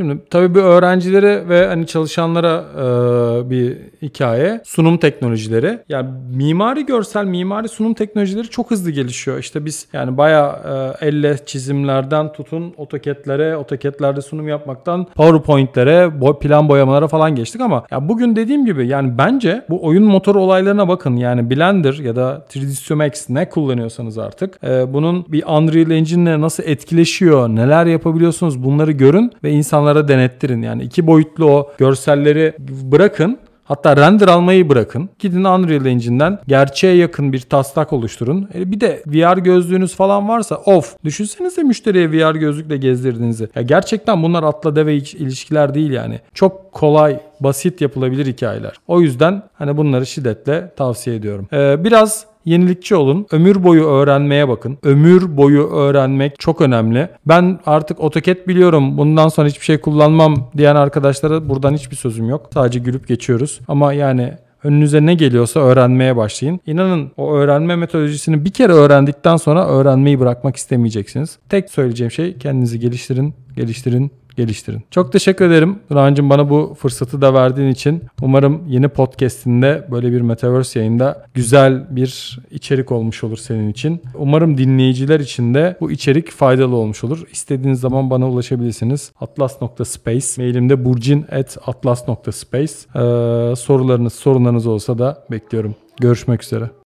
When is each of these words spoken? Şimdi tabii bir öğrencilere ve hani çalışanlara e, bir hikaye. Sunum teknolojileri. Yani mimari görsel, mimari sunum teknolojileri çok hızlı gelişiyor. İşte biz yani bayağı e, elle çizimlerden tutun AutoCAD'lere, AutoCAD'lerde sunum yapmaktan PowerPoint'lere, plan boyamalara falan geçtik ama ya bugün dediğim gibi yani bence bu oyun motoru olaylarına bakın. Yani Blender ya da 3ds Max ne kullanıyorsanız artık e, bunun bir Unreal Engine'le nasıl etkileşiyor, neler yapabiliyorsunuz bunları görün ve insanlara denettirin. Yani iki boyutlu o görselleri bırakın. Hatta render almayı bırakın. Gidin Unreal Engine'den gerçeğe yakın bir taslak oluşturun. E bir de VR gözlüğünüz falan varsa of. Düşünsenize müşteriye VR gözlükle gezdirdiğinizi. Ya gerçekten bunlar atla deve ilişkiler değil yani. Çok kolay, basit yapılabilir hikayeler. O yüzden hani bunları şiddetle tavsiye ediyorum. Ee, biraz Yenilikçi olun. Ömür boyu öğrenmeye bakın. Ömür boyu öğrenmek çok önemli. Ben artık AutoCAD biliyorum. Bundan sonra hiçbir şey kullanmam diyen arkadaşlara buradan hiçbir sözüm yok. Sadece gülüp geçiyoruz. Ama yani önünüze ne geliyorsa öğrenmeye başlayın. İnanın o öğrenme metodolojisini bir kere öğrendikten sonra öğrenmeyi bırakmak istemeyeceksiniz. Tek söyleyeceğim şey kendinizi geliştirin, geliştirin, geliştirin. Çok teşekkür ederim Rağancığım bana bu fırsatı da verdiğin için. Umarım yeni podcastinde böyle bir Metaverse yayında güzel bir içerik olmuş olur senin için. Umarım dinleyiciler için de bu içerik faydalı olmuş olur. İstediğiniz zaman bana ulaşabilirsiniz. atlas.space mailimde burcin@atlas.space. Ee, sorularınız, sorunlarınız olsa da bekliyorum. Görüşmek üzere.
Şimdi 0.00 0.18
tabii 0.30 0.54
bir 0.54 0.60
öğrencilere 0.60 1.48
ve 1.48 1.66
hani 1.66 1.86
çalışanlara 1.86 2.64
e, 2.76 3.50
bir 3.50 3.76
hikaye. 4.02 4.60
Sunum 4.64 4.98
teknolojileri. 4.98 5.78
Yani 5.88 6.08
mimari 6.36 6.86
görsel, 6.86 7.24
mimari 7.24 7.68
sunum 7.68 7.94
teknolojileri 7.94 8.48
çok 8.48 8.70
hızlı 8.70 8.90
gelişiyor. 8.90 9.38
İşte 9.38 9.64
biz 9.64 9.86
yani 9.92 10.16
bayağı 10.16 10.52
e, 11.00 11.06
elle 11.06 11.38
çizimlerden 11.46 12.32
tutun 12.32 12.74
AutoCAD'lere, 12.78 13.54
AutoCAD'lerde 13.54 14.22
sunum 14.22 14.48
yapmaktan 14.48 15.06
PowerPoint'lere, 15.14 16.10
plan 16.40 16.68
boyamalara 16.68 17.08
falan 17.08 17.34
geçtik 17.34 17.60
ama 17.60 17.84
ya 17.90 18.08
bugün 18.08 18.36
dediğim 18.36 18.66
gibi 18.66 18.86
yani 18.86 19.18
bence 19.18 19.64
bu 19.70 19.84
oyun 19.86 20.04
motoru 20.04 20.40
olaylarına 20.40 20.88
bakın. 20.88 21.16
Yani 21.16 21.50
Blender 21.50 21.94
ya 21.94 22.16
da 22.16 22.46
3ds 22.50 22.94
Max 22.94 23.28
ne 23.28 23.48
kullanıyorsanız 23.48 24.18
artık 24.18 24.64
e, 24.64 24.92
bunun 24.92 25.32
bir 25.32 25.44
Unreal 25.44 25.90
Engine'le 25.90 26.40
nasıl 26.40 26.62
etkileşiyor, 26.66 27.48
neler 27.48 27.86
yapabiliyorsunuz 27.86 28.64
bunları 28.64 28.92
görün 28.92 29.32
ve 29.44 29.50
insanlara 29.50 29.89
denettirin. 30.08 30.62
Yani 30.62 30.82
iki 30.82 31.06
boyutlu 31.06 31.50
o 31.50 31.72
görselleri 31.78 32.54
bırakın. 32.68 33.38
Hatta 33.70 33.96
render 33.96 34.28
almayı 34.28 34.68
bırakın. 34.68 35.10
Gidin 35.18 35.44
Unreal 35.44 35.86
Engine'den 35.86 36.38
gerçeğe 36.48 36.94
yakın 36.94 37.32
bir 37.32 37.40
taslak 37.40 37.92
oluşturun. 37.92 38.48
E 38.54 38.72
bir 38.72 38.80
de 38.80 39.02
VR 39.06 39.38
gözlüğünüz 39.38 39.94
falan 39.94 40.28
varsa 40.28 40.56
of. 40.56 40.96
Düşünsenize 41.04 41.62
müşteriye 41.62 42.10
VR 42.10 42.34
gözlükle 42.34 42.76
gezdirdiğinizi. 42.76 43.48
Ya 43.54 43.62
gerçekten 43.62 44.22
bunlar 44.22 44.42
atla 44.42 44.76
deve 44.76 44.94
ilişkiler 44.94 45.74
değil 45.74 45.90
yani. 45.90 46.20
Çok 46.34 46.72
kolay, 46.72 47.20
basit 47.40 47.80
yapılabilir 47.80 48.26
hikayeler. 48.26 48.72
O 48.88 49.00
yüzden 49.00 49.42
hani 49.54 49.76
bunları 49.76 50.06
şiddetle 50.06 50.70
tavsiye 50.76 51.16
ediyorum. 51.16 51.48
Ee, 51.52 51.84
biraz 51.84 52.29
Yenilikçi 52.44 52.96
olun. 52.96 53.26
Ömür 53.30 53.64
boyu 53.64 53.84
öğrenmeye 53.84 54.48
bakın. 54.48 54.78
Ömür 54.82 55.36
boyu 55.36 55.68
öğrenmek 55.68 56.38
çok 56.38 56.60
önemli. 56.60 57.08
Ben 57.26 57.60
artık 57.66 58.00
AutoCAD 58.00 58.46
biliyorum. 58.48 58.98
Bundan 58.98 59.28
sonra 59.28 59.48
hiçbir 59.48 59.64
şey 59.64 59.78
kullanmam 59.80 60.50
diyen 60.56 60.76
arkadaşlara 60.76 61.48
buradan 61.48 61.74
hiçbir 61.74 61.96
sözüm 61.96 62.28
yok. 62.28 62.50
Sadece 62.54 62.78
gülüp 62.78 63.08
geçiyoruz. 63.08 63.60
Ama 63.68 63.92
yani 63.92 64.32
önünüze 64.64 65.06
ne 65.06 65.14
geliyorsa 65.14 65.60
öğrenmeye 65.60 66.16
başlayın. 66.16 66.60
İnanın 66.66 67.10
o 67.16 67.32
öğrenme 67.32 67.76
metodolojisini 67.76 68.44
bir 68.44 68.50
kere 68.50 68.72
öğrendikten 68.72 69.36
sonra 69.36 69.68
öğrenmeyi 69.68 70.20
bırakmak 70.20 70.56
istemeyeceksiniz. 70.56 71.38
Tek 71.48 71.70
söyleyeceğim 71.70 72.10
şey 72.10 72.38
kendinizi 72.38 72.80
geliştirin, 72.80 73.34
geliştirin, 73.56 74.10
geliştirin. 74.40 74.82
Çok 74.90 75.12
teşekkür 75.12 75.44
ederim 75.44 75.78
Rağancığım 75.92 76.30
bana 76.30 76.50
bu 76.50 76.76
fırsatı 76.78 77.20
da 77.20 77.34
verdiğin 77.34 77.68
için. 77.68 78.02
Umarım 78.22 78.62
yeni 78.68 78.88
podcastinde 78.88 79.86
böyle 79.90 80.12
bir 80.12 80.20
Metaverse 80.20 80.78
yayında 80.78 81.26
güzel 81.34 81.96
bir 81.96 82.40
içerik 82.50 82.92
olmuş 82.92 83.24
olur 83.24 83.36
senin 83.36 83.68
için. 83.70 84.02
Umarım 84.14 84.58
dinleyiciler 84.58 85.20
için 85.20 85.54
de 85.54 85.76
bu 85.80 85.90
içerik 85.90 86.30
faydalı 86.30 86.76
olmuş 86.76 87.04
olur. 87.04 87.26
İstediğiniz 87.32 87.80
zaman 87.80 88.10
bana 88.10 88.28
ulaşabilirsiniz. 88.28 89.12
atlas.space 89.20 90.26
mailimde 90.42 90.84
burcin@atlas.space. 90.84 92.74
Ee, 92.94 93.56
sorularınız, 93.56 94.12
sorunlarınız 94.12 94.66
olsa 94.66 94.98
da 94.98 95.24
bekliyorum. 95.30 95.74
Görüşmek 96.00 96.42
üzere. 96.42 96.70